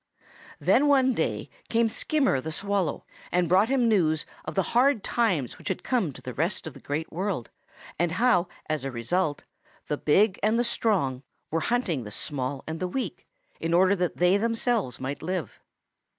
[0.59, 5.59] "Then one day came Skimmer the Swallow and brought him news of the hard times
[5.59, 7.51] which had come to the rest of the Great World
[7.99, 9.43] and how as a result
[9.89, 13.27] the big and the strong were hunting the small and the weak
[13.59, 15.61] in order that they themselves might live.